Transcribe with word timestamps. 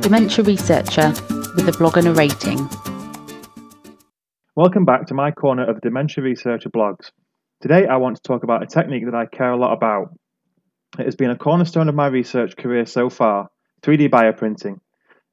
dementia 0.00 0.42
researcher 0.42 1.08
with 1.54 1.68
a 1.68 1.74
blog 1.76 1.98
and 1.98 2.08
a 2.08 2.14
rating. 2.14 2.56
Welcome 4.56 4.86
back 4.86 5.06
to 5.06 5.14
my 5.14 5.30
corner 5.30 5.68
of 5.68 5.82
Dementia 5.82 6.24
Researcher 6.24 6.70
blogs. 6.70 7.10
Today 7.60 7.86
I 7.86 7.96
want 7.96 8.16
to 8.16 8.22
talk 8.22 8.42
about 8.42 8.62
a 8.62 8.66
technique 8.66 9.04
that 9.04 9.14
I 9.14 9.26
care 9.26 9.52
a 9.52 9.58
lot 9.58 9.74
about. 9.74 10.08
It 10.98 11.04
has 11.04 11.16
been 11.16 11.30
a 11.30 11.36
cornerstone 11.36 11.90
of 11.90 11.94
my 11.94 12.06
research 12.06 12.56
career 12.56 12.86
so 12.86 13.10
far 13.10 13.50
3D 13.82 14.08
bioprinting. 14.08 14.80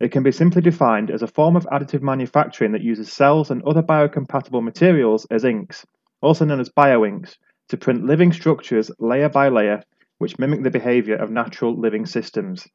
It 0.01 0.11
can 0.11 0.23
be 0.23 0.33
simply 0.33 0.61
defined 0.61 1.11
as 1.11 1.21
a 1.21 1.27
form 1.27 1.55
of 1.55 1.65
additive 1.67 2.01
manufacturing 2.01 2.73
that 2.73 2.83
uses 2.83 3.11
cells 3.11 3.49
and 3.49 3.63
other 3.63 3.81
biocompatible 3.81 4.61
materials 4.61 5.25
as 5.31 5.45
inks, 5.45 5.85
also 6.21 6.43
known 6.43 6.59
as 6.59 6.69
bioinks, 6.69 7.37
to 7.69 7.77
print 7.77 8.05
living 8.05 8.33
structures 8.33 8.91
layer 8.99 9.29
by 9.29 9.47
layer 9.47 9.81
which 10.17 10.37
mimic 10.37 10.63
the 10.63 10.71
behavior 10.71 11.15
of 11.15 11.31
natural 11.31 11.79
living 11.79 12.05
systems. 12.05 12.67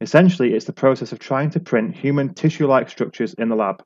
Essentially, 0.00 0.54
it's 0.54 0.64
the 0.64 0.72
process 0.72 1.12
of 1.12 1.18
trying 1.18 1.50
to 1.50 1.60
print 1.60 1.94
human 1.94 2.32
tissue 2.32 2.66
like 2.66 2.88
structures 2.88 3.34
in 3.34 3.48
the 3.48 3.56
lab. 3.56 3.82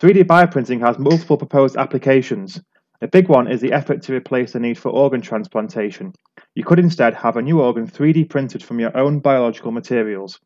3D 0.00 0.24
bioprinting 0.24 0.80
has 0.80 0.98
multiple 0.98 1.38
proposed 1.38 1.76
applications. 1.76 2.60
A 3.00 3.08
big 3.08 3.28
one 3.28 3.48
is 3.48 3.60
the 3.60 3.72
effort 3.72 4.02
to 4.02 4.14
replace 4.14 4.52
the 4.52 4.60
need 4.60 4.76
for 4.76 4.90
organ 4.90 5.22
transplantation. 5.22 6.12
You 6.54 6.64
could 6.64 6.78
instead 6.78 7.14
have 7.14 7.36
a 7.36 7.42
new 7.42 7.60
organ 7.60 7.86
3D 7.86 8.28
printed 8.28 8.62
from 8.62 8.80
your 8.80 8.96
own 8.96 9.20
biological 9.20 9.72
materials. 9.72 10.38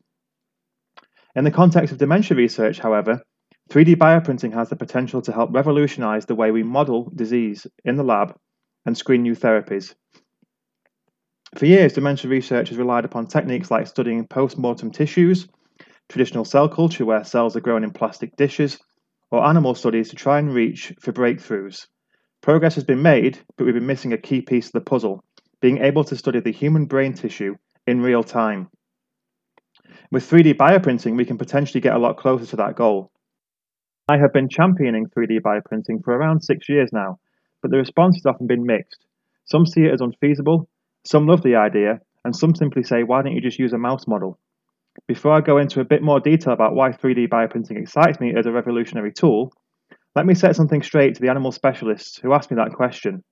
In 1.35 1.43
the 1.43 1.51
context 1.51 1.91
of 1.91 1.97
dementia 1.97 2.37
research, 2.37 2.79
however, 2.79 3.21
3D 3.69 3.95
bioprinting 3.95 4.53
has 4.53 4.69
the 4.69 4.75
potential 4.75 5.21
to 5.21 5.31
help 5.31 5.53
revolutionize 5.53 6.25
the 6.25 6.35
way 6.35 6.51
we 6.51 6.63
model 6.63 7.11
disease 7.15 7.67
in 7.85 7.97
the 7.97 8.03
lab 8.03 8.35
and 8.85 8.97
screen 8.97 9.23
new 9.23 9.35
therapies. 9.35 9.93
For 11.55 11.65
years, 11.65 11.93
dementia 11.93 12.29
research 12.29 12.69
has 12.69 12.77
relied 12.77 13.05
upon 13.05 13.27
techniques 13.27 13.71
like 13.71 13.87
studying 13.87 14.27
post 14.27 14.57
mortem 14.57 14.91
tissues, 14.91 15.47
traditional 16.07 16.45
cell 16.45 16.69
culture 16.69 17.05
where 17.05 17.23
cells 17.23 17.55
are 17.55 17.61
grown 17.61 17.83
in 17.83 17.91
plastic 17.91 18.35
dishes, 18.35 18.79
or 19.31 19.45
animal 19.45 19.73
studies 19.75 20.09
to 20.09 20.15
try 20.15 20.39
and 20.39 20.53
reach 20.53 20.93
for 20.99 21.11
breakthroughs. 21.11 21.87
Progress 22.41 22.75
has 22.75 22.83
been 22.83 23.01
made, 23.01 23.39
but 23.57 23.65
we've 23.65 23.73
been 23.73 23.85
missing 23.85 24.13
a 24.13 24.17
key 24.17 24.41
piece 24.41 24.67
of 24.67 24.73
the 24.73 24.81
puzzle 24.81 25.23
being 25.61 25.79
able 25.79 26.03
to 26.05 26.15
study 26.15 26.39
the 26.39 26.51
human 26.51 26.85
brain 26.85 27.13
tissue 27.13 27.55
in 27.85 28.01
real 28.01 28.23
time. 28.23 28.69
With 30.11 30.29
3D 30.29 30.53
bioprinting, 30.53 31.17
we 31.17 31.25
can 31.25 31.37
potentially 31.37 31.81
get 31.81 31.95
a 31.95 31.99
lot 31.99 32.17
closer 32.17 32.45
to 32.45 32.55
that 32.57 32.75
goal. 32.75 33.11
I 34.07 34.17
have 34.17 34.33
been 34.33 34.49
championing 34.49 35.07
3D 35.07 35.41
bioprinting 35.41 36.03
for 36.03 36.15
around 36.15 36.41
six 36.41 36.69
years 36.69 36.91
now, 36.93 37.19
but 37.61 37.71
the 37.71 37.77
response 37.77 38.15
has 38.17 38.25
often 38.25 38.47
been 38.47 38.65
mixed. 38.65 39.05
Some 39.45 39.65
see 39.65 39.81
it 39.81 39.93
as 39.93 40.01
unfeasible, 40.01 40.69
some 41.09 41.25
love 41.25 41.41
the 41.41 41.55
idea, 41.55 41.99
and 42.23 42.35
some 42.35 42.53
simply 42.53 42.83
say, 42.83 43.01
why 43.01 43.23
don't 43.23 43.33
you 43.33 43.41
just 43.41 43.57
use 43.57 43.73
a 43.73 43.79
mouse 43.79 44.05
model? 44.05 44.37
Before 45.07 45.33
I 45.33 45.41
go 45.41 45.57
into 45.57 45.79
a 45.79 45.83
bit 45.85 46.03
more 46.03 46.19
detail 46.19 46.53
about 46.53 46.75
why 46.75 46.91
3D 46.91 47.27
bioprinting 47.29 47.81
excites 47.81 48.19
me 48.19 48.35
as 48.37 48.45
a 48.45 48.51
revolutionary 48.51 49.11
tool, 49.11 49.51
let 50.15 50.27
me 50.27 50.35
set 50.35 50.55
something 50.55 50.83
straight 50.83 51.15
to 51.15 51.21
the 51.21 51.29
animal 51.29 51.51
specialists 51.51 52.19
who 52.19 52.31
asked 52.31 52.51
me 52.51 52.57
that 52.57 52.73
question. 52.73 53.23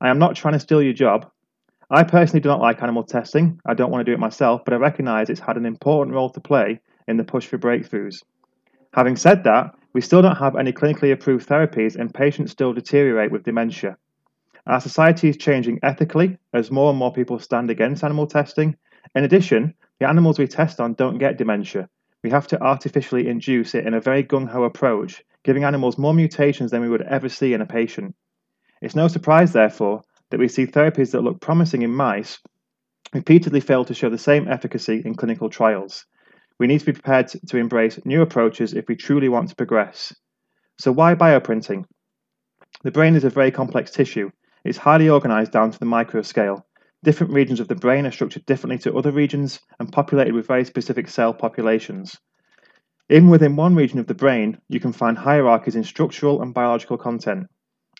I 0.00 0.08
am 0.08 0.18
not 0.18 0.34
trying 0.34 0.54
to 0.54 0.58
steal 0.58 0.82
your 0.82 0.92
job. 0.92 1.30
I 1.88 2.02
personally 2.02 2.40
do 2.40 2.48
not 2.48 2.60
like 2.60 2.82
animal 2.82 3.04
testing. 3.04 3.60
I 3.64 3.74
don't 3.74 3.92
want 3.92 4.04
to 4.04 4.10
do 4.10 4.14
it 4.14 4.18
myself, 4.18 4.62
but 4.64 4.74
I 4.74 4.78
recognise 4.78 5.30
it's 5.30 5.38
had 5.38 5.56
an 5.56 5.66
important 5.66 6.16
role 6.16 6.30
to 6.30 6.40
play 6.40 6.80
in 7.06 7.16
the 7.16 7.22
push 7.22 7.46
for 7.46 7.58
breakthroughs. 7.58 8.24
Having 8.94 9.16
said 9.16 9.44
that, 9.44 9.76
we 9.92 10.00
still 10.00 10.20
don't 10.20 10.38
have 10.38 10.56
any 10.56 10.72
clinically 10.72 11.12
approved 11.12 11.48
therapies 11.48 11.94
and 11.94 12.12
patients 12.12 12.50
still 12.50 12.72
deteriorate 12.72 13.30
with 13.30 13.44
dementia. 13.44 13.96
Our 14.70 14.80
society 14.80 15.28
is 15.28 15.36
changing 15.36 15.80
ethically 15.82 16.38
as 16.52 16.70
more 16.70 16.90
and 16.90 16.98
more 16.98 17.12
people 17.12 17.40
stand 17.40 17.70
against 17.70 18.04
animal 18.04 18.28
testing. 18.28 18.76
In 19.16 19.24
addition, 19.24 19.74
the 19.98 20.08
animals 20.08 20.38
we 20.38 20.46
test 20.46 20.78
on 20.78 20.94
don't 20.94 21.18
get 21.18 21.38
dementia. 21.38 21.88
We 22.22 22.30
have 22.30 22.46
to 22.46 22.62
artificially 22.62 23.26
induce 23.26 23.74
it 23.74 23.84
in 23.84 23.94
a 23.94 24.00
very 24.00 24.22
gung 24.22 24.48
ho 24.48 24.62
approach, 24.62 25.24
giving 25.42 25.64
animals 25.64 25.98
more 25.98 26.14
mutations 26.14 26.70
than 26.70 26.82
we 26.82 26.88
would 26.88 27.02
ever 27.02 27.28
see 27.28 27.52
in 27.52 27.60
a 27.60 27.66
patient. 27.66 28.14
It's 28.80 28.94
no 28.94 29.08
surprise, 29.08 29.52
therefore, 29.52 30.02
that 30.30 30.38
we 30.38 30.46
see 30.46 30.66
therapies 30.66 31.10
that 31.10 31.22
look 31.22 31.40
promising 31.40 31.82
in 31.82 31.90
mice 31.90 32.38
repeatedly 33.12 33.58
fail 33.58 33.84
to 33.86 33.94
show 33.94 34.08
the 34.08 34.18
same 34.18 34.46
efficacy 34.46 35.02
in 35.04 35.16
clinical 35.16 35.50
trials. 35.50 36.06
We 36.60 36.68
need 36.68 36.78
to 36.78 36.86
be 36.86 36.92
prepared 36.92 37.26
to 37.26 37.56
embrace 37.56 37.98
new 38.04 38.22
approaches 38.22 38.72
if 38.72 38.86
we 38.86 38.94
truly 38.94 39.28
want 39.28 39.48
to 39.48 39.56
progress. 39.56 40.14
So, 40.78 40.92
why 40.92 41.16
bioprinting? 41.16 41.86
The 42.84 42.92
brain 42.92 43.16
is 43.16 43.24
a 43.24 43.30
very 43.30 43.50
complex 43.50 43.90
tissue. 43.90 44.30
It's 44.62 44.78
highly 44.78 45.08
organized 45.08 45.52
down 45.52 45.70
to 45.70 45.78
the 45.78 45.86
micro 45.86 46.20
scale. 46.20 46.66
Different 47.02 47.32
regions 47.32 47.60
of 47.60 47.68
the 47.68 47.74
brain 47.74 48.04
are 48.04 48.10
structured 48.10 48.44
differently 48.44 48.76
to 48.80 48.94
other 48.94 49.10
regions 49.10 49.58
and 49.78 49.90
populated 49.90 50.34
with 50.34 50.46
very 50.46 50.66
specific 50.66 51.08
cell 51.08 51.32
populations. 51.32 52.18
Even 53.08 53.30
within 53.30 53.56
one 53.56 53.74
region 53.74 53.98
of 53.98 54.06
the 54.06 54.14
brain, 54.14 54.58
you 54.68 54.78
can 54.78 54.92
find 54.92 55.16
hierarchies 55.16 55.76
in 55.76 55.84
structural 55.84 56.42
and 56.42 56.52
biological 56.52 56.98
content. 56.98 57.46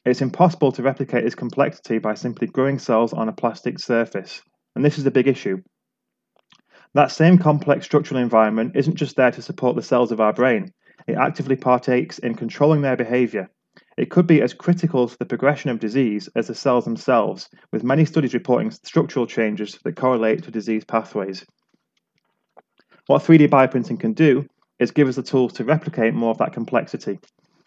It's 0.05 0.21
impossible 0.21 0.71
to 0.73 0.83
replicate 0.83 1.25
this 1.25 1.35
complexity 1.35 1.99
by 1.99 2.13
simply 2.15 2.47
growing 2.47 2.79
cells 2.79 3.15
on 3.15 3.29
a 3.29 3.33
plastic 3.33 3.79
surface, 3.79 4.43
and 4.77 4.85
this 4.85 4.99
is 4.99 5.07
a 5.07 5.11
big 5.11 5.29
issue. 5.29 5.63
That 6.93 7.11
same 7.11 7.39
complex 7.39 7.87
structural 7.87 8.21
environment 8.21 8.77
isn't 8.77 8.97
just 8.97 9.17
there 9.17 9.31
to 9.31 9.43
support 9.43 9.77
the 9.77 9.83
cells 9.83 10.13
of 10.13 10.21
our 10.21 10.35
brain, 10.35 10.73
it 11.07 11.15
actively 11.15 11.57
partakes 11.57 12.19
in 12.19 12.35
controlling 12.35 12.83
their 12.83 12.97
behavior 12.97 13.49
it 13.97 14.11
could 14.11 14.27
be 14.27 14.41
as 14.41 14.55
critical 14.55 15.09
to 15.09 15.19
the 15.19 15.27
progression 15.27 15.71
of 15.71 15.79
disease 15.79 16.29
as 16.35 16.47
the 16.47 16.55
cells 16.55 16.85
themselves, 16.85 17.49
with 17.71 17.85
many 17.85 18.05
studies 18.05 18.35
reporting 18.35 18.71
structural 18.71 19.27
changes 19.27 19.79
that 19.85 19.97
correlate 19.97 20.43
to 20.43 20.51
disease 20.51 20.85
pathways. 20.85 21.45
What 23.07 23.23
3D 23.23 23.49
bioprinting 23.49 24.01
can 24.01 24.13
do 24.13 24.47
is 24.79 24.91
give 24.91 25.09
us 25.09 25.17
the 25.17 25.23
tools 25.23 25.53
to 25.55 25.65
replicate 25.65 26.15
more 26.15 26.31
of 26.31 26.39
that 26.39 26.53
complexity. 26.53 27.19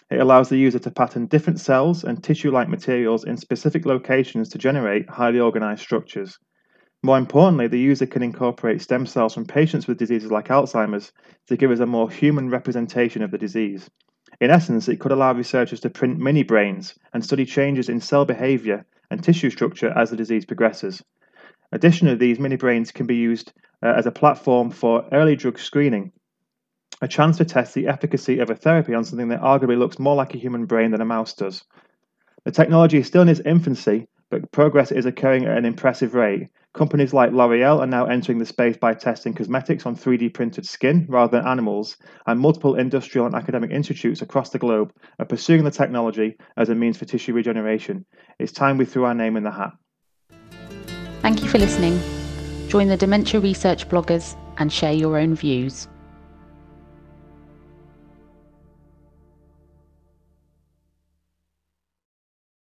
It 0.09 0.19
allows 0.19 0.50
the 0.50 0.58
user 0.58 0.80
to 0.80 0.91
pattern 0.91 1.28
different 1.28 1.59
cells 1.59 2.03
and 2.03 2.24
tissue 2.24 2.52
like 2.52 2.68
materials 2.68 3.24
in 3.24 3.38
specific 3.38 3.85
locations 3.85 4.50
to 4.50 4.58
generate 4.58 5.09
highly 5.09 5.40
organized 5.40 5.81
structures. 5.81 6.38
More 7.03 7.18
importantly, 7.18 7.68
the 7.68 7.80
user 7.80 8.06
can 8.06 8.24
incorporate 8.24 8.81
stem 8.81 9.06
cells 9.06 9.34
from 9.34 9.46
patients 9.46 9.88
with 9.88 9.97
diseases 9.97 10.31
like 10.31 10.47
Alzheimer's 10.47 11.12
to 11.47 11.58
give 11.58 11.70
us 11.70 11.80
a 11.80 11.85
more 11.85 12.09
human 12.09 12.50
representation 12.50 13.22
of 13.22 13.31
the 13.31 13.38
disease. 13.38 13.90
In 14.44 14.52
essence, 14.52 14.90
it 14.90 15.00
could 15.00 15.14
allow 15.14 15.31
researchers 15.31 15.80
to 15.80 15.90
print 15.90 16.20
mini 16.20 16.44
brains 16.44 16.96
and 17.14 17.24
study 17.24 17.46
changes 17.46 17.88
in 17.88 18.02
cell 18.02 18.26
behavior 18.26 18.86
and 19.09 19.24
tissue 19.24 19.50
structure 19.50 19.88
as 19.96 20.09
the 20.09 20.18
disease 20.18 20.44
progresses. 20.44 21.02
Additionally, 21.72 22.18
these 22.18 22.40
mini 22.40 22.58
brains 22.58 22.92
can 22.92 23.06
be 23.06 23.16
used 23.16 23.53
uh, 23.82 23.94
as 23.96 24.06
a 24.06 24.12
platform 24.12 24.70
for 24.70 25.08
early 25.14 25.38
drug 25.38 25.58
screening, 25.58 26.12
a 27.02 27.08
chance 27.08 27.38
to 27.38 27.46
test 27.46 27.74
the 27.74 27.88
efficacy 27.88 28.40
of 28.40 28.50
a 28.50 28.56
therapy 28.56 28.94
on 28.94 29.06
something 29.06 29.30
that 29.30 29.40
arguably 29.40 29.78
looks 29.78 29.98
more 29.98 30.18
like 30.18 30.36
a 30.36 30.40
human 30.40 30.66
brain 30.66 30.92
than 30.92 31.00
a 31.00 31.06
mouse 31.06 31.34
does. 31.36 31.64
The 32.44 32.52
technology 32.52 32.98
is 32.98 33.08
still 33.08 33.22
in 33.22 33.30
its 33.30 33.40
infancy, 33.46 34.09
but 34.30 34.52
progress 34.52 34.92
is 34.92 35.06
occurring 35.06 35.46
at 35.46 35.58
an 35.58 35.64
impressive 35.64 36.16
rate. 36.16 36.50
Companies 36.73 37.13
like 37.13 37.31
L'Oreal 37.31 37.81
are 37.81 37.88
now 37.88 38.06
entering 38.06 38.39
the 38.39 38.47
space 38.47 38.75
by 38.78 38.95
testing 38.95 39.35
cosmetics 39.35 39.85
on 39.85 39.95
3D 39.95 40.34
printed 40.34 40.66
skin 40.66 41.06
rather 41.07 41.38
than 41.38 41.47
animals, 41.47 41.97
and 42.25 42.39
multiple 42.39 42.75
industrial 42.75 43.28
and 43.28 43.35
academic 43.35 43.69
institutes 43.69 44.23
across 44.23 44.50
the 44.50 44.57
globe 44.57 44.91
are 45.19 45.25
pursuing 45.25 45.63
the 45.63 45.69
technology 45.69 46.35
as 46.57 46.69
a 46.69 46.75
means 46.75 46.97
for 46.97 47.06
tissue 47.06 47.34
regeneration. 47.34 48.06
It's 48.39 48.51
time 48.51 48.78
we 48.78 48.85
threw 48.85 49.03
our 49.06 49.13
name 49.13 49.38
in 49.38 49.44
the 49.44 49.51
hat. 49.51 49.73
Thank 51.22 51.44
you 51.44 51.47
for 51.47 51.59
listening. 51.59 52.01
Join 52.69 52.88
the 52.88 52.97
Dementia 52.97 53.40
Research 53.40 53.88
bloggers 53.88 54.35
and 54.57 54.73
share 54.73 54.94
your 54.94 55.19
own 55.19 55.35
views. 55.35 55.88